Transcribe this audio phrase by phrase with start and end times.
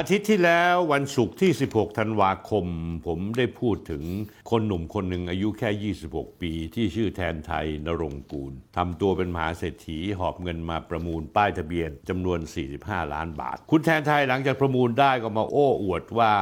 [0.00, 2.66] อาทิตย์ที่แล้ววันศุกร์ที่ 16 ธันวาคม
[3.06, 4.02] ผมได้พูดถึง
[4.50, 12.38] คนหนุ่มคนหนึ่งอายุแค่ 26 ปี ที่ชื่อแทนไทยนรงค์กูลทำตัวเป็นมหาเศรษฐีหอบเงินมาประมูลป้ายทะเบียนจำนวน
[12.76, 16.32] 45 ล้านบาท คุณแทนไทยหลังจากประมูลได้ก็มาโอ้อวดว่า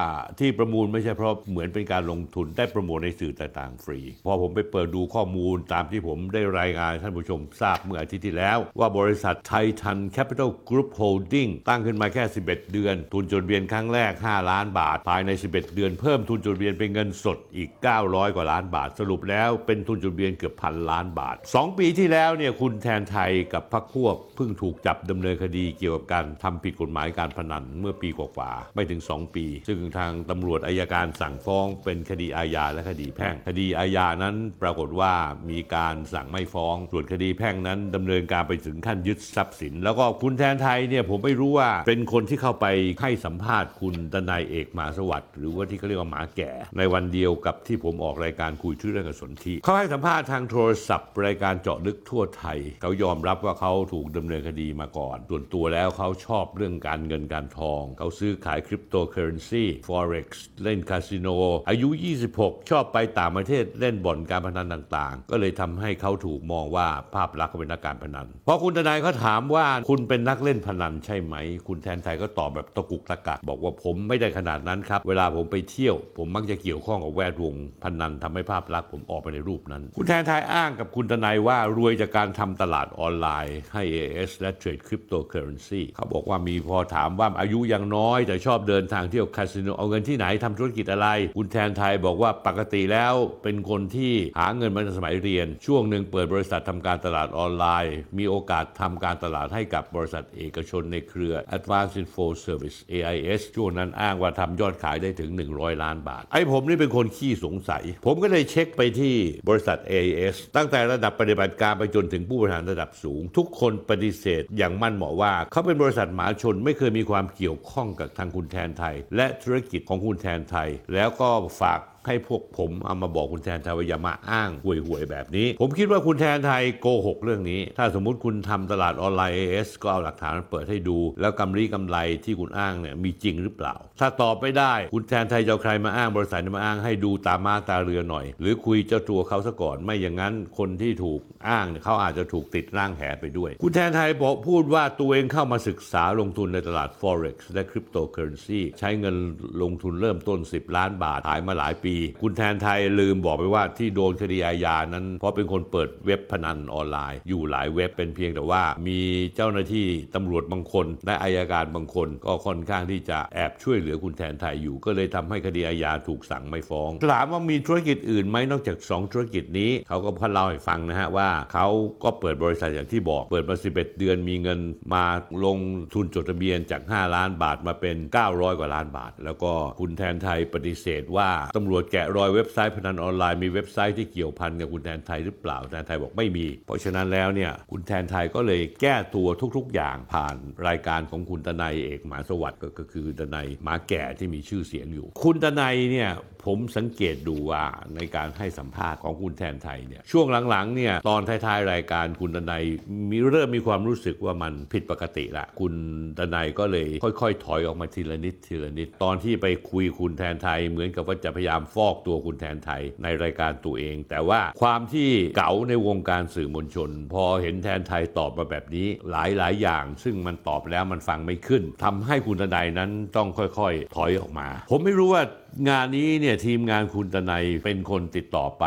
[0.41, 9.52] ที่ประมูลไม่ใช่เพราะเหมือนเป็นการลงทุนได้โปรโมทในสื่อต่างๆ ฟรี พอผมไปเปิดดูข้อมูลตามที่ผมได้รายงานท่านผู้ชมทราบเมื่ออาทิตย์ที่แล้ว ว่าบริษัทไท
[9.82, 17.71] ทัน Capital Group Holding ตั้งขึ้นมาแค่ 11 เดือน ทุนจดทะเบียนครั้งแรก 5 ล้านบาท ภายใน 11 เดือนเพิ่มทุนจดทะเบียนเป็นเงินสดอีก
[18.03, 35.12] 900 กว่าล้านบาท สรุปแล้วเป็นทุนจดทะเบียนเกือบพันล้านบาท 2 ปีที่แล้วเนี่ยคุณแทนไทยกับพรรคพวกเพิ่งถูกจับดำเนินคดีเกี่ยวกับการทำผิดกฎหมายการพนันเมื่อปีกว่าๆไม่ถึง 2 ปี ซึ่งทางตำรวจอัยการสั่งฟ้องเป็นคดีอาญาและคดีแพ่งคดีอาญานั้นปรากฏว่า
[35.50, 42.67] มีการสั่งไม่ฟ้อง ส่วนคดีแพ่งนั้นดำเนินการไปถึงขั้นยึดทรัพย์สิน แล้วก็คุณแทนไทยเนี่ยผมไม่รู้ว่าเป็นคนที่เข้าไป
[43.03, 60.28] ให้สัมมภาษณ์คุณทนายเอกมาสวัสดิ์หรือว่าที่เขาเรียกว่าหมาแก่ ในวันเดียวกับที่ผมออกรายการคุยชื่อเรื่องกับสนธิเขาให้สัมภาษณ์ทางโทรศัพท์รายการเจาะลึกทั่วไทย เขายอมรับว่าเขาถูกดำเนินคดีมาก่อน ส่วนตัวแล้วเขาชอบเรื่องการเงินการทอง เขาซื้อขายคริปโตเคอเรนซี forex
[60.62, 61.28] เล่นคาสิโน
[61.69, 61.88] อายุ
[62.28, 71.34] 26 ชอบไปต่างประเทศเล่นบ่อนการพนันต่างๆ ก็เลยทำให้เขาถูกมองว่าภาพลักษณ์เขาเป็นนักการพนันพอคุณทนายเขาถามว่าคุณเป็นนักเล่นพนันใช่ไหม
[71.69, 103.40] คุณแทนไทยก็ตอบแบบตะกุกตะกักบอกว่าผมไม่ได้ขนาดนั้นครับ เวลาผมไปเที่ยว ผมมักจะเกี่ยวข้องกับแวดวงพนันทำให้ภาพลักษณ์ผมออกไปในรูปนั้น คุณแทนไทยอ้างกับคุณทนายว่ารวยจากการทำตลาดออนไลน์ให้ AS และเทรดคริปโตเคอเรนซีเขาบอกว่ามีพอถามว่าอายุยังน้อย แต่ชอบเดินทางเที่ยวคาสิโนเอาเงินที่ไหนทำธุรกิจอะไร คุณแทนไทยบอกว่าปกติแล้วเป็นคนที่หาเงินมาสมัยเรียน ช่วงหนึ่งเปิดบริษัททำการตลาดออนไลน์ มีโอกาสทำการตลาดให้กับบริษัทเอกชนในเครือ Advanced Info Service a AIS
[103.56, 109.14] ช่วงนั้นอ้างว่าทำยอดขายได้ถึง 100 ล้านบาท ไอ้ผมนี่เป็นคนขี้สงสัย ผมก็เลยเช็คไปที่
[109.48, 146.91] บริษัท AIS ตั้งแต่ระดับปฏิบัติการไปจนถึงผู้บริหารระดับสูง ทุกคนปฏิเสธอย่างมั่นเหมาะว่า เขาเป็นบริษัทหมาชนไม่เคยมีความเกี่ยวข้องกับทางคุณแทนไทย และธุรกิจของคุณแทนไทย แล้วก็ฝาก ให้พวกผมเอามาบอกคุณแทนไทยว่าอย่ามาอ้างห่วยๆแบบนี้ ผมคิดว่าคุณแทนไทยโกหกเรื่องนี้ ถ้าสมมุติคุณทำตลาดออนไลน์ AS ก็เอาหลักฐานมาเปิดให้ดู แล้วกำไรกำไรที่คุณอ้างเนี่ยมีจริงหรือเปล่า ถ้าตอบไม่ได้คุณแทนไทยจะใครมาอ้างบริษัทมาอ้างให้ดูตามาตาเรือหน่อย หรือคุยเจ้าตัวเขาซะก่อนไม่อย่างนั้นคนที่ถูกอ้างเนี่ยเขาอาจจะถูกติดร่างแหไปด้วย คุณแทนไทยบอกพูดว่าตัวเองเข้ามาศึกษาลงทุนในตลาด
[147.00, 149.17] forex และคริปโตเคอเรนซีใช้เงิน
[149.62, 159.00] ลงทุนเริ่มต้น 10 ล้านบาทขายมาหลายปีคุณแทนไทยลืมบอกไปว่าที่โดนคดีอาญานั้น เพราะเป็นคนเปิดเว็บพนันออนไลน์ อยู่หลายเว็บเป็นเพียงแต่ว่า มี
[159.36, 171.66] เจ้าหน้าที่ตำรวจบางคนและอายการบางคน ก็ค่อนข้างที่จะแอบช่วยเหลือคุณแทนไทยอยู่ ก็เลยทำให้คดีอาญาถูกสั่งไม่ฟ้องถามว่ามีธุรกิจอื่นไหมนอกจาก 2 ธุรกิจนี้เขาก็พเล่าให้ฟังนะฮะว่าเขา
[172.04, 174.60] ก็เปิดบริษัทอย่างที่บอกเปิดมา 11 เดือนมีเงิน
[174.94, 175.04] มา
[175.44, 175.58] ลง
[175.94, 177.96] ทุนจดทะเบียนจาก 5 ล้านบาทมาเป็น
[178.28, 190.36] 900 กว่าล้านบาท แล้วก็คุณแทนไทยปฏิเสธว่าตำรวจแกะรอยเว็บไซต์พนันออนไลน์มีเว็บไซต์ที่เกี่ยวพันกับคุณแทนไทยหรือเปล่าแทนไทยบอกไม่มี เพราะฉะนั้นแล้วเนี่ยคุณแทนไทยก็เลยแก้ตัวทุก ๆ อย่างผ่าน
[190.69, 196.10] รายการของคุณตนายเอกหมาสวัสดิ์ก็คือตนายหมาแก่ที่มีชื่อเสียงอยู่ คุณตนายเนี่ย
[196.46, 197.64] ผมสังเกตดูว่า
[197.96, 202.64] ในการให้สัมภาษณ์ของคุณแทนไทยเนี่ยช่วงหลังๆเนี่ยตอนท้ายๆรายการคุณตนาย
[203.10, 205.74] มีเริ่มมีความรู้สึกว่ามันผิดปกติละคุณ
[206.18, 225.22] ตนายก็เลยค่อย ๆ ถอยออกมาทีละนิดทีละนิดตอนที่ไปคุยคุณแทนไทย เหมือนกับว่าจะพยายามฟอกตัวคุณแทนไทยในรายการตัวเอง แต่ว่าความที่เก๋าในวงการสื่อมวลชน พอเห็นแทนไทยตอบมาแบบนี้หลายๆอย่าง ซึ่งมันตอบแล้วมันฟังไม่ขึ้นทำให้คุณทนายนั้นต้องค่อย ๆ ถอยออกมา ผมไม่รู้ว่า
[225.69, 228.65] งานนี้เนี่ยทีมงานคุณตนายเป็นคนติดต่อไป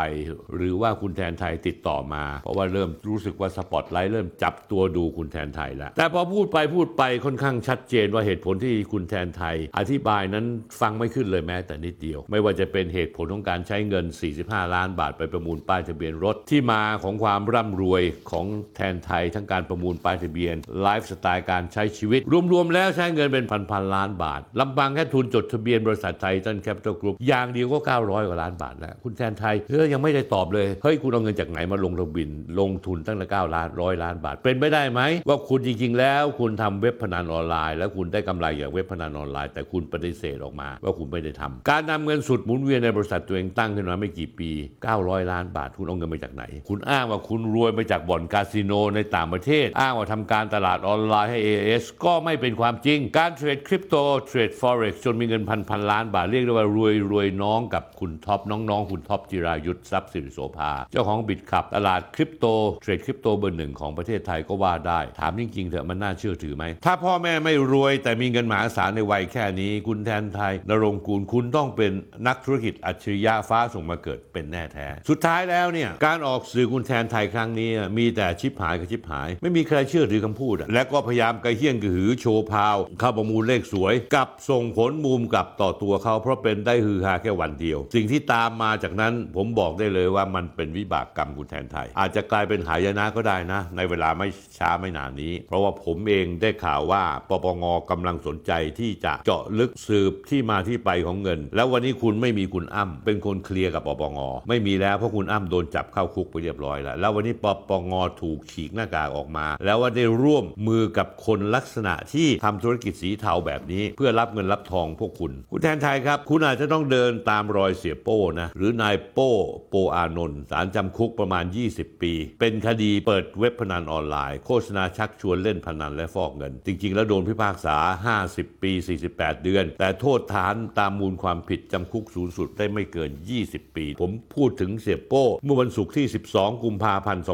[0.54, 10.44] หรือว่าคุณแทนไทยติดต่อมา เพราะว่าเริ่มรู้สึกว่าสปอตไลท์เริ่มจับตัวดูคุณแทนไทยแล้ว แต่พอพูดไปพูดไปค่อนข้างชัดเจนว่าเหตุผลที่คุณแทนไทย อธิบายนั้น
[10.80, 14.04] ฟังไม่ขึ้นเลยแม้แต่นิดเดียว ไม่ว่าจะเป็นเหตุผลของการใช้เงิน
[14.40, 18.46] 45 ล้านบาทไปประมูลป้ายทะเบียนรถที่มาของความร่ำรวยของ
[18.76, 22.20] แทนไทย ทั้งการประมูลป้ายทะเบียนไลฟ์สไตล์การใช้ชีวิต
[22.52, 32.30] รวมๆแล้วใช้เงินเป็นพันๆล้านบาทลำพังแค่ทุนจดทะเบียนบริษัทไทยทันแคป Capital Group อย่างเดียวก็ 900 กว่าล้านบาทแล้ว คุณแทนไทยเฮ้ยยังไม่ได้ตอบเลย เฮ้ย คุณเอาเงินจากไหนมาลงทะบิน
[32.60, 44.50] ลงทุนตั้งแต่9ล้านร้อยล้านบาท เป็นไปได้ไหม ว่าคุณจริง ๆ แล้ว คุณทำเว็บพนันออนไลน์ แล้วคุณได้กำไรจากเว็บพนันออนไลน์ แต่คุณปฏิเสธออกมาว่าคุณไม่ได้ทำการนำเงินสุดหมุนเวียนในบริษัทตัวเองตั้งขึ้นมาไม่กี่ปี
[44.90, 53.94] 900 ล้านบาท คุณเอาเงินมาจากไหน คุณอ้างว่าคุณรวยมาจากบ่อนคาสิโนในต่างประเทศ อ้างว่าทำการตลาดออนไลน์ให้ AS ก็ไม่เป็นความจริง การเทรดคริปโต
[54.26, 62.46] เทรด forex จนมีเงินพันพันล้านบาทเรียกได้ว่ารวยรวยน้องกับคุณท็อปน้องๆ คุณท็อปจิรายุทธทรัพย์สิริโสภา เจ้าของ Bitkub ตลาดคริปโต
[62.82, 71.92] เทรดคริปโตเบอร์หนึ่งของประเทศไทยก็ว่าได้ ถามจริงๆเถอะมันน่าเชื่อถือไหม ถ้าพ่อแม่ไม่รวยแต่มีเงินมหาศาลในวัยแค่นี้ คุณแทนไทยนรงคูลคุณต้องเป็น
[72.26, 104.18] นักธุรกิจอัจฉริยะฟ้าส่งมาเกิดเป็นแน่แท้ สุดท้ายแล้วเนี่ยการออกสื่อคุณแทนไทยครั้งนี้มีแต่ชิปหายกับชิปหาย ไม่มีใครเชื่อถือคำพูด และก็พยายามกระเฮี้ยงกระหือโชว์พาวเข้าประมูลเลขสวย กับส่งผลมุมกลับต่อตัวเขาเพราะเป็น็นได้ฮือฮาแค่วันเดียว สิ่งที่ตามมาจากนั้นผมบอกได้เลยว่ามันเป็นวิบากกรรมคุณแทนไทย อาจจะกลายเป็นหายนะก็ได้นะ ในเวลาไม่ช้าไม่นานนี้ เพราะว่าผมเองได้ข่าวว่าปปงกำลังสนใจที่จะเจาะลึกสืบที่มาที่ไปของเงิน แล้ววันนี้คุณไม่มีคุณอ้ำเป็นคนเคลียร์กับปปง
[104.48, 107.92] ไม่มีแล้วเพราะคุณอ้ำโดนจับเข้าคุกไปเรียบร้อยแล้วแล้ววันนี้ปปง
[108.22, 119.32] ถูกฉีกหน้ากากออกมา แล้วว่าได้ร่วมมือกับคนลักษณะที่ทำธุรกิจสีเทาแบบนี้ เพื่อรับเงินรับทองพวกคุณ คุณแทนไทยครับคุณอาจจะต้องเดินตามรอยเสียโป้นะ หรือนายโป้
[119.70, 127.76] โปอานนท์สารจำคุกประมาณ 20 ปี เป็นคดีเปิดเว็บพนันออนไลน์ โฆษณาชักชวนเล่นพนันและฟอกเงิน จริง ๆ แล้วโดนพิพากษา
[128.20, 128.72] 50 ปี
[129.08, 133.10] 48 เดือน แต่โทษฐานตามมูลความผิดจำคุกสูงสุดได้ไม่เกิน
[133.44, 137.24] 20 ปี ผมพูดถึงเสียโป้ เมื่อวันศุกร์ที่ 12 กุมภาพันธ์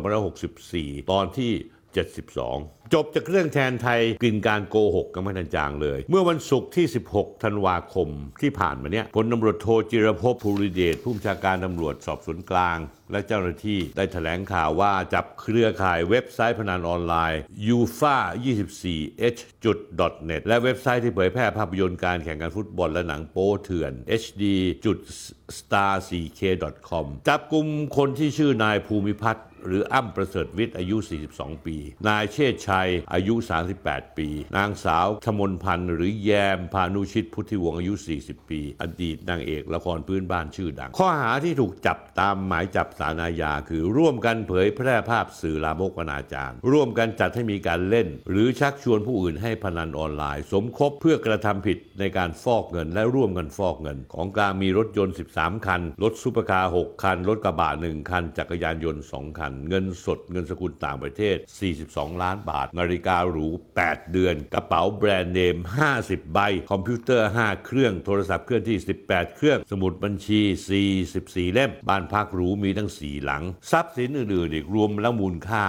[0.51, 1.53] 2564 ตอนที่
[1.97, 8.09] 72จบจากเรื่องแทนไทยกลิ่นการโกหกกันไม่ทันจางเลย เมื่อวันศุกร์ที่ 16 ธันวาคม
[8.43, 12.79] ที่ผ่านมาเนี่ยพลตำรวจโทจิรภพภูริเดชผู้บัญชาการตำรวจสอบสวนกลาง
[13.13, 17.41] และเจ้าหน้าที่ได้แถลงข่าวว่าจับเครือข่ายเว็บไซต์พนันออนไลน์
[17.77, 18.17] ufa
[18.75, 19.41] 24 h
[20.29, 23.93] net และเว็บไซต์ที่เผยแพร่ภาพยนตร์การแข่งขันฟุตบอลและหนังโป๊เถื่อน
[24.23, 24.45] hd
[25.59, 26.41] star 4 k
[26.91, 27.67] com จับกลุ่ม
[27.97, 30.97] คนที่ชื่อนายภูมิพัฒน์หรืออ้ำประเสริฐวิทย์อายุ
[31.31, 31.77] 42 ปี
[32.09, 33.35] นายเชษชัยอายุ
[33.77, 57.19] 38 ปี นางสาวธมลพรรณ์หรือแยมภานุชิตพุทธิวงศ์อายุ 40 ปี อดีตนางเอกละครพื้นบ้านชื่อดัง ข้อหาที่ถูกจับตามหมายจับศาลอาญาคือร่วมกันเผยแพร่ภาพสื่อลามกอนาจารร่วมกันจัดให้มีการเล่น หรือชักชวนผู้อื่นให้พนันออนไลน์ สมคบเพื่อกระทำผิดในการฟอกเงินและร่วมกันฟอกเงิน ของกลางมีรถยนต์ 13 คัน รถซุปเปอร์คาร์ 6 คัน
[57.29, 61.37] รถกระบะ 1 คัน จักรยานยนต์ 2 คัน เงินสด เงินสกุลต่างประเทศ
[61.81, 63.47] 42 ล้านบาทนาฬิกาหรู
[63.81, 65.57] 8 เดือน กระเป๋าแบรนด์เนม
[65.95, 66.39] 50 ใบ
[66.71, 68.79] คอมพิวเตอร์ 5 เครื่อง โทรศัพท์เคลื่อนที่
[69.09, 70.41] 18 เครื่อง สมุดบัญชี
[70.99, 73.43] 44 เล่ม บ้านพักหรูมีทั้ง 4 หลัง
[73.73, 75.65] ทรัพย์สินอื่นๆอีกรวมแล้วมูลค่า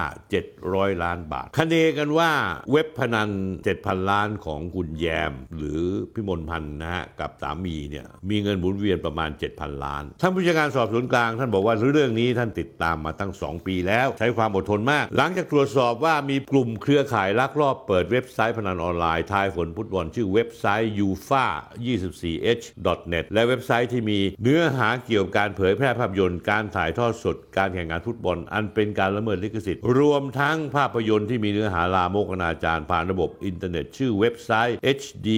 [0.48, 2.30] 700 ล้านบาท คะเนกันว่า
[2.72, 3.30] เว็บพนัน
[3.68, 5.82] 7,000 ล้านของคุณแยม หรือ
[6.14, 21.46] พิมลพันธ์นะฮะ กับสามีเนี่ย มีเงินหมุนเวียนประมาณ 7,000 ล้าน ท่านผู้บัญชาการสอบสวนกลาง ท่านบอกว่าเรื่องนี้ท่านติดตามมาตั้ง 2 ปีแล้ว ใช้ความอดทนมาก หลังจากตรวจสอบว่ามีกลุ่มเครือข่ายลักลอบเปิดเว็บไซต์พนันออนไลน์ทายผลฟุตบอลชื่อเว็บไซต์ UFA
[21.86, 22.66] 24h
[23.12, 35.28] net และเว็บไซต์ที่มีเนื้อหาเกี่ยวกับการเผยแพร่ภาพยนตร์การถ่ายทอดสดการแข่งขันฟุตบอล อันเป็นการละเมิดลิขสิทธิ์ รวมทั้งภาพยนตร์ที่มีเนื้อหาลามกอนาจารผ่านระบบอินเทอร์เน็ต ชื่อเว็บไซต์ hd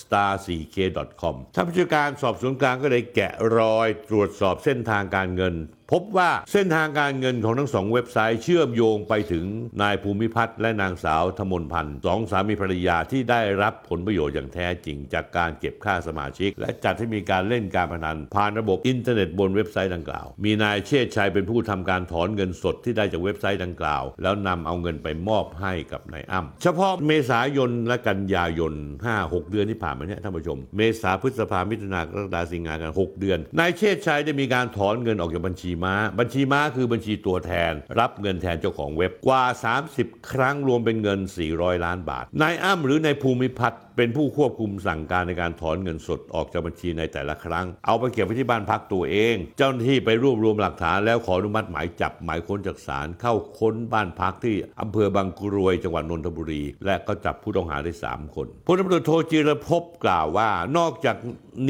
[0.00, 5.56] star4k.com ท่านผู้บัญชาการสอบสวนกลางก็เลยแกะรอยตรวจสอบเส้นทางการเงิน
[5.94, 9.44] พบว่าเส้นทางการเงินของทั้งสองเว็บไซต์เชื่อมโยงไปถึง
[9.82, 28.72] นายภูมิพัฒน์และนางสาวธมนพันธ์สองสามีภรรยาที่ได้รับผลประโยชน์อย่างแท้จริง จากการเก็บค่าสมาชิก และจัดให้มีการเล่นการพนันผ่านระบบอินเทอร์เน็ตบนเว็บไซต์ดังกล่าว มีนายเชษชัยเป็นผู้ทำการถอนเงินสดที่ได้จากเว็บไซต์ดังกล่าว แล้วนำเอาเงินไปมอบให้กับนายอ้ำเฉพาะเมษายนและกันยายน
[29.12, 39.44] 5-6 เดือนที่ผ่านมาเนี่ยท่านผู้ชม เมษาพฤษภามิถุนากรกฎาสิงหากัน6 เดือน นายเชษชัยได้มีการถอนเงินออกจากบัญชีม้า บัญชีม้าคือบัญชีตัวแทน รับเงินแทนเจ้าของเว็บกว่า
[39.88, 41.18] 30 ครั้งรวมเป็นเงิน
[41.52, 61.16] 400 ล้านบาทนายอ้ำหรือนายภูมิพัฒน์ เป็นผู้ควบคุมสั่งการในการถอนเงินสดออกจากบัญชีในแต่ละครั้ง เอาไปเก็บไว้ที่บ้านพักตัวเอง เจ้าหน้าที่ไปรวบรวมหลักฐานแล้วขออนุมัติหมายจับหมายค้นจากศาลเข้าค้นบ้านพักที่อำเภอบางกรวยจังหวัดนนทบุรี และก็จับผู้ต้องหาได้ 3 คนพลตำรวจโทจิรภพกล่าวว่านอกจาก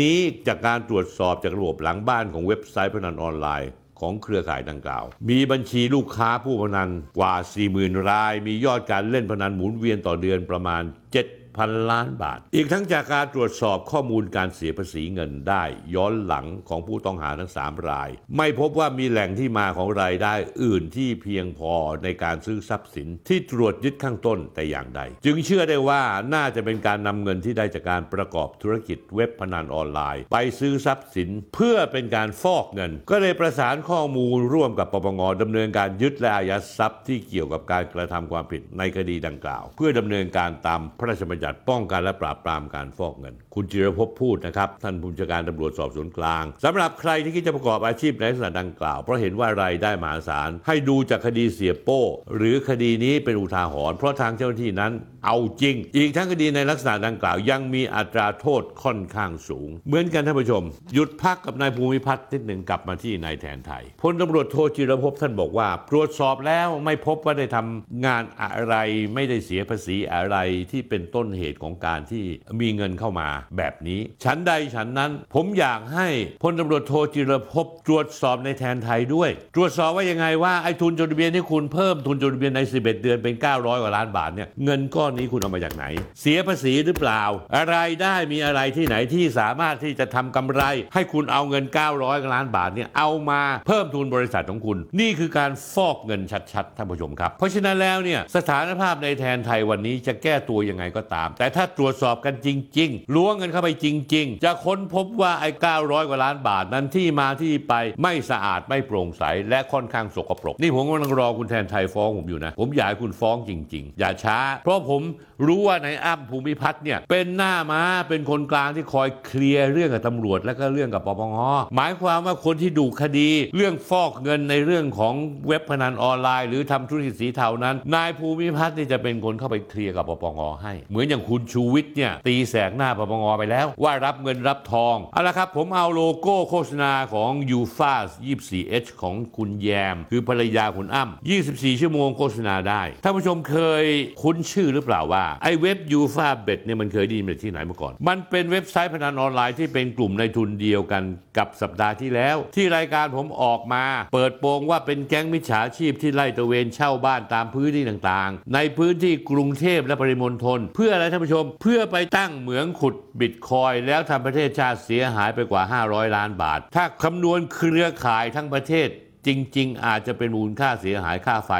[0.00, 3.70] นี้จากการตรวจสอบจากระบบหลังบ้านของเว็บไซต์พนันออนไลน์
[4.02, 7.34] ของเครือข่ายดังกล่าว มีบัญชีลูกค้าผู้พนันกว่า
[7.72, 21.72] 40,000 ราย มียอดการเล่นพนันหมุนเวียนต่อเดือนประมาณ 7 10,000ล้านบาท อีกทั้งจากการตรวจสอบข้อมูลการเสียภาษีเงินได้ย้อนหลังของผู้ต้องหาทั้ง 3 ราย ไม่พบว่ามีแหล่งที่มาของรายได้อื่นที่เพียงพอ
[22.04, 26.02] ในการซื้อทรัพย์สินที่ตรวจยึดข้างต้นแต่อย่างใด จึงเชื่อได้ว่า
[26.34, 52.02] น่าจะเป็นการนำเงินที่ได้จากการประกอบธุรกิจเว็บพนันออนไลน์ ไปซื้อทรัพย์สินเพื่อเป็นการฟอกเงิน ก็เลยประสานข้อมูลร่วมกับปปงดำเนินการยึดและอายัดทรัพย์ที่เกี่ยวกับการกระทำความผิดในคดีดังกล่าว เพื่อดำเนินการตามพระราชบัญญัติป้องกันและปราบปรามการฟอกเงิน คุณจิรภพพูดนะครับ ท่านผู้บัญชาการตำรวจสอบสวนกลางสำหรับใครที่คิดจะประกอบอาชีพในลักษณะดังกล่าว เพราะเห็นว่ารายได้มหาศาล ให้ดูจากคดีเสียโป้
[52.36, 54.92] หรือคดีนี้เป็นอุทาหรณ์เพราะทางเจ้าหน้าที่นั้น
[55.26, 60.62] เอาจริง อีกทั้งคดีในลักษณะดังกล่าว ยังมีอัตราโทษค่อนข้างสูง เหมือนกันท่านผู้ชม
[60.94, 68.74] หยุดพักกับนายภูมิพัฒน์นิดหนึ่งกลับมาที่นายแทนไทยพลตำรวจโทจิรภพท่านบอกว่าตรวจสอบแล้วไม่พบว่าได้ทำงานอะไร
[69.14, 70.36] ไม่ได้เสียภาษีอะไร
[70.70, 72.24] ที่เป็นต้นเหตุของการที่
[72.60, 76.08] มีเงินเข้ามาแบบนี้ ฉันใดฉันนั้น ผมอยากให้
[76.42, 85.84] พลตำรวจโทจิรภพตรวจสอบในแทนไทยด้วย ตรวจสอบว่ายังไงว่าไอ้ทุนจดทะเบียนที่คุณเพิ่มทุนจดทะเบียนใน 11 เดือนเป็น 900 กว่าล้านบาทเนี่ยเงินก้อนนี้คุณเอามาจากไหน
[86.20, 87.22] เสียภาษีหรือเปล่า
[87.56, 90.62] อะไรได้มีอะไรที่ไหนที่สามารถที่จะทำกำไร
[90.94, 91.64] ให้คุณเอาเงิน
[91.98, 102.48] 900 ล้านบาทเนี่ยเอามาเพิ่มทุนบริษัทของคุณ นี่คือการฟอกเงินชัดๆท่านผู้ชมครับ เพราะฉะนั้นแล้วเนี่ยสถานภาพในแทนไทยวันนี้จะแก้ตัวยังไงก็ตามแต่ถ้าตรวจสอบกันจ
[102.78, 115.02] ริง ๆล้วงเงินเข้าไปจริง ๆ จะค้นพบว่าไอ้900 กว่าล้านบาทนั้นที่มาที่ไปไม่สะอาดไม่โปร่งใส และค่อนข้างสกปรก นี่ผมกำลังรอคุณแทนไทยฟ้องผมอยู่นะ ผมอยากให้คุณฟ้องจริง ๆ อย่าช้า เพราะผม
[115.46, 121.36] รู้ว่าในอ้ำภูมิพัฒน์เนี่ยเป็นหน้าม้าเป็นคนกลางที่คอยเคลียร์เรื่องกับตำรวจและก็เรื่องกับปปง
[121.76, 125.14] หมายความว่าคนที่ดูคดี เรื่องฟอกเงินในเรื่องของ
[125.46, 143.84] เว็บพนันออนไลน์ หรือทำธุรกิจสีเทานั้น นายภูมิพัฒน์นี่จะเป็นคนเข้าไปเคลียร์กับปปงให้ เหมือนอย่างคุณชูวิทย์เนี่ยตีแสกหน้าปปงไปแล้ว ว่ารับเงินรับทองเอาละครับผมเอาโลโก้โฆษณาของยูฟาส 24H ของคุณแยม คือภรรยาคุณอ้ำ24 ชั่วโมงโฆษณาได้ท่านผู้ชมเคย
[144.22, 151.02] คุ้นชื่อหรือเปล่าว่าไอ้เว็บ UFABET เนี่ยมันเคยได้ยินมาที่ไหนมาก่อน มันเป็นเว็บไซต์พนันออนไลน์ที่เป็นกลุ่มนายทุนเดียวกัน
[151.38, 168.88] กับสัปดาห์ที่แล้ว ที่รายการผมออกมา เปิดโปงว่าเป็นแก๊งมิจฉาชีพที่ไล่ตระเวนเช่าบ้านตามพื้นที่ต่างๆ ในพื้นที่กรุงเทพและปริมณฑลเพื่ออะไรท่านผู้ชม เพื่อไปตั้งเหมืองขุดบิตคอยน์แล้วทำประเทศชาติเสียหายไปกว่า 500 ล้านบาท ถ้าคำนวณเครือข่ายทั้งประเทศ
[169.28, 171.50] จริง ๆ อาจจะเป็นมูลค่าเสียหายค่าไฟ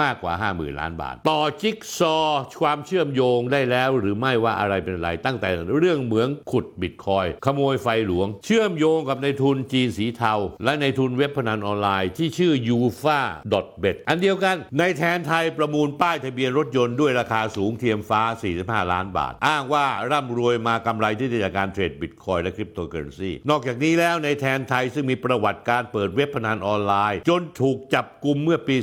[0.00, 13.20] มากกว่า 50,000 ล้านบาท ต่อจิ๊กซอว์ความเชื่อมโยงได้แล้วหรือไม่ว่าอะไรเป็นอะไร ตั้งแต่เรื่องเหมืองขุดบิตคอยน์ ขโมยไฟหลวง เชื่อมโยงกับนายทุนจีนสีเทา และนายทุนเว็บพนันออนไลน์ที่ชื่อ u f a
[13.82, 18.22] b e t อันเดียวกันนายแทนไทยประมูลป้ายทะเบียนรถยนต์ด้วยราคาสูงเทียมฟ้า
[18.56, 28.76] 45 ล้านบาท อ้างว่าร่ำรวยมากำไรที่ได้จากการเทรดบิตคอยน์และคริปโตเคอร์เรนซีนอกจากนี้แล้วนายแทนไทยซึ่งมีประวัติการเปิดเว็บพนันออนไลน์จนถูกจับกลุ่มเมื่อปี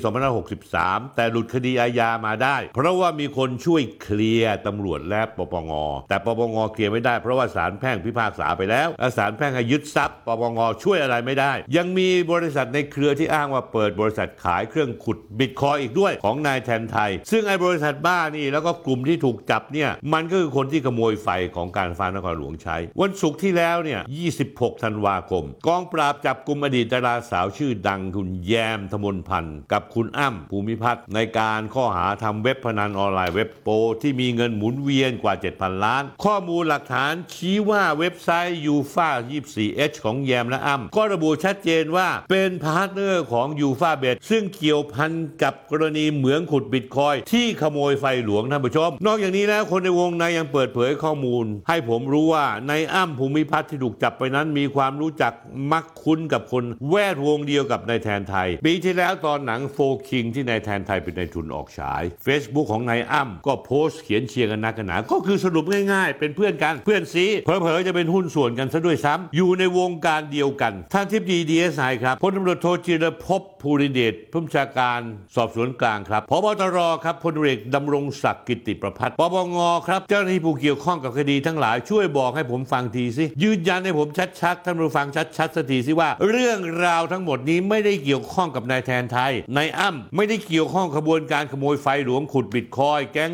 [0.53, 5.71] 2563 แต่หลุดคดีอาญามาได้ เพราะว่ามีคนช่วยเคลียร์ตำรวจและปปง
[6.09, 8.87] แต่ปปงเคลียร์ไม่ได้เพราะว่าศาลแพ่งพิพากษาไปแล้ว
[9.17, 24.01] ศาลแพ่งให้ยึดทรัพย์ปปงช่วยอะไรไม่ได้ ยังมีบริษัทในเครือที่อ้างว่าเปิดบริษัทขายเครื่องขุดบิตคอยอีกด้วยของนายแทนไทย ซึ่งไอ้บริษัทบ้านี่แล้วก็กลุ่มที่ถูกจับเนี่ยมันก็คือคนที่ขโมยไฟของการฟ้านครหลวงใช้ วันศุกร์ที่แล้วเนี่ย
[24.41, 33.69] 26 ธันวาคม กองปราบจับกลุ่มอดีตดาราสาวชื่อดังคุณณแยมธมนพันธ์กับคุณอ้ำภูมิพัฒน์ในการข้อหาทำเว็บพนันออนไลน์เว็บโป
[34.01, 45.11] ที่มีเงินหมุนเวียนกว่า 7,000 ล้าน ข้อมูลหลักฐานชี้ว่าเว็บไซต์ UFA 24H ของแยมและอ้ำก็ระบุชัดเจนว่าเป็น partner ของ UFABET ซึ่งเกี่ยวพัน
[45.43, 55.33] กับกรณีเหมืองขุดบิตคอยน์ที่ขโมยไฟหลวงท่านผู้ชม นอกจากนี้แล้วคนในวงในยังเปิดเผยข้อมูล ให้ผมรู้ว่านายอ้ำภูมิพัฒน์ที่ถูกจับไปนั้นมีความรู้จัก
[55.71, 59.77] มักคุ้นกับคนแวดวงเดียวกับนายแทนไทย ปีที่แล้วตอนหนัง Four
[60.09, 74.99] Kings ที่นายแทนไทยเป็นนายทุนออกฉาย Facebook ของนายอ้ำก็โพสต์เขียนเชียร์กันนักกันหนา ก็คือสรุปง่ายๆ เป็นเพื่อนกันเพื่อนซี้เผลอๆจะเป็นหุ้นส่วนกันซะด้วยซ้ำอยู่ในวงการเดียวกัน ท่านอธิบดีดีเอสไอครับพลตำรวจโทจิรภพภูริเดชผู้บัญชาการ
[75.35, 79.57] สอบสวนกลางครับผบ.ตร.ครับพลเอกดำรงศักดิ์กิตติประภัสร์ปปง
[79.87, 84.07] ครับ เจ้าหน้าที่ผู้เกี่ยวข้องกับคดีทั้งหลายช่วยบอกให้ผมฟังทีสิยืนยันให้ผม
[84.41, 85.07] ชัดๆท่านผู้ฟัง
[85.37, 93.33] ชัดๆสักทีสิว่า เรื่องราวทั้งหมดนี้ไม่ได้เกี่ยวข้องกับนายแทนไทยนายอ้ำไม่ได้เกี่ยวข้องขบวนการขโมยไฟหลวงขุดบิตคอยแก๊ง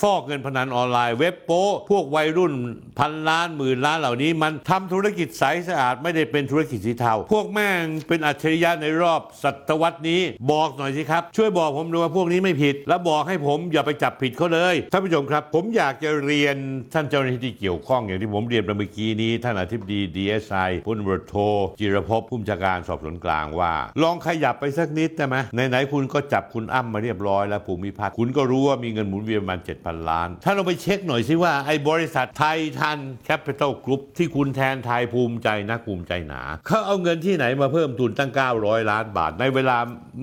[0.00, 2.52] ฟอกเงินพนันออนไลน์เว็บโป้พวกวัยรุ่น
[2.98, 10.20] พันล้านหมื่นล้านเหล่านี้ มันทำธุรกิจใสสะอาดไม่ได้เป็นธุรกิจสีเทา พวกแม่งเป็นอัจฉริยะในรอบศตวรรษนี้
[10.52, 16.56] บอกหน่อยสิครับ ช่วยบอกผมดูว่าพวกนี้ไม่ผิด แล้วบอกให้ผมอย่าไปจับผิดเขาเลยท่านผู้ชมครับ ผมอยากจะเรียน
[16.94, 21.36] ท่านเจ้าหน้าที่ที่เกี่ยวข้องอย่างที่ผมเรียนไปเมื่อกี้นี้ ท่านอธิบดี DSI พลตำรวจโท
[21.80, 38.30] จิรภพผู้บัญชาการสอบสวนกลางว่า ลองขยับไปสักนิดได้ไหมไหนๆคุณก็จับคุณอ้ำมาเรียบร้อยแล้วภูมิพัฒน์คุณก็รู้ว่ามีเงินหมุนเวียนประมาณ7,000 ล้าน ถ้าเราไปเช็คหน่อยสิว่า ไอ้บริษัท Titan Capital Group ที่คุณแทนไทยภูมิใจนักภูมิใจหนา เขาเอาเงินที่ไหนมาเพิ่มทุนตั้ง
[38.60, 39.76] 900 ล้านบาท ในเวลา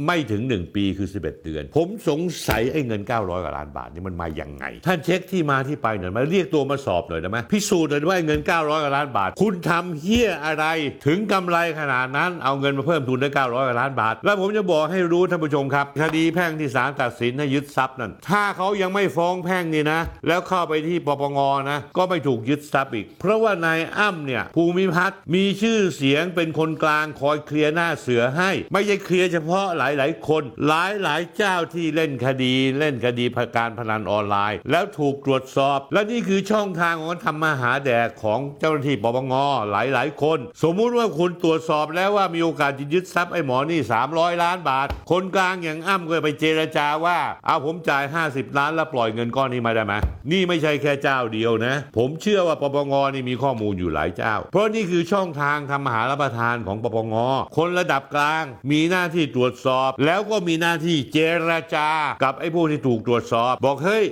[0.05, 10.65] ไม่ถึง 1 ปีคือ 11 เดือน ผมสงสัยไอ้เงิน 900กว่าล้านบาทนี่มันมาอย่างไง ท่านเช็คที่มาที่ไปหน่อยมาเรียกตัวมาสอบหน่อยได้ไหมพิสูจน์หน่อยว่าไอ้เงิน 900กว่าล้านบาท คุณทำเฮี้ยอะไร
[11.05, 21.39] ถึงกำไรขนาดนั้นเอาเงินมาเพิ่มทุนได้ 900กว่าล้านบาท แล้วผมจะบอกให้รู้ท่านผู้ชมครับคดีแพ่งที่ศาลตัดสินให้ยึดทรัพย์นั่นถ้าเขายังไม่ฟ้องแพ่งนี่นะ แล้วเข้าไปที่ปปง
[21.71, 33.25] นะ ก็ไม่ถูกยึดทรัพย์อีก เพราะว่านายอ้ำเนี่ยภูมิพัฒน์มีชื่อเสียงเป็นคนกลางคอยเคลียร์หน้าเสือให้ ไม่ใช่เคลียร์เฉพาะหลาย ๆ คน หลายหลายๆเจ้าที่เล่นคดีเล่นคดี
[33.57, 39.33] การพนันออนไลน์ แล้วถูกตรวจสอบ และนี่คือช่องทางของการทำมาหาแดกของเจ้าหน้าที่ปปง
[39.71, 43.79] หลาย ๆ คน สมมุติว่าคุณตรวจสอบแล้วว่ามีโอกาสจะยึดทรัพย์ไอ้หมอนี่
[44.11, 49.93] 300 ล้านบาท คนกลางอย่างอ้ำก็ไปเจรจาว่าเอาผมจ่าย 50 ล้านแล้วปล่อยเงินก้อนนี้มาได้ไหม
[50.31, 57.15] นี่ไม่ใช่แค่เจ้าเดียวนะ ผมเชื่อว่าปปงนี่มีข้อมูลอยู่หลายเจ้า เพราะนี่คือช่องทางทำมหารับประทานของปปง
[57.57, 61.89] คนระดับกลาง มีหน้าที่ตรวจสอบ แล้วก็มีหน้าที่เจรจา
[62.23, 64.05] กับไอ้พวกที่ถูกตรวจสอบ บอกเฮ้ย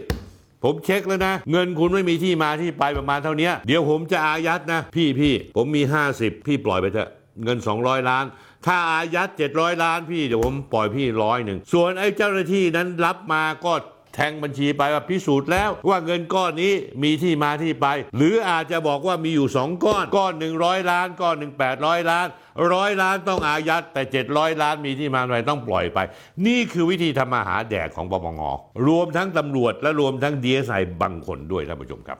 [0.63, 5.81] ผมเช็คแล้วนะ เงินคุณไม่มีที่มาที่ไปประมาณเท่านี้เดี๋ยวผมจะอายัดนะ พี่พี่ผมมี
[6.15, 7.09] 50 พี่ปล่อยไปเถอะ
[7.43, 8.25] เงิน 200 ล้าน
[8.65, 13.73] ถ้าอายัด 700 ล้านพี่เดี๋ยวผมปล่อยพี่ร้อยหนึ่งส่วนไอ้เจ้าหน้าที่นั้นรับมาก็
[14.15, 22.27] แทงบัญชีไปว่าพิสูจน์แล้ว ว่าเงินก้อนนี้มีที่มาที่ไป หรืออาจจะบอกว่ามีอยู่ 2 ก้อน ก้อน100ล้าน ก้อนหนึ่ง800ล้าน
[22.73, 25.99] ร้อยล้านต้องอายัดแต่ 700 ล้านมีที่มาที่ไปต้องปล่อยไป
[26.47, 28.41] นี่คือวิธีทำมาหาแดกของปปง
[28.87, 32.19] รวมทั้งตำรวจและรวมทั้งดีเอสไอบางคนด้วยท่านผู้ชมครับ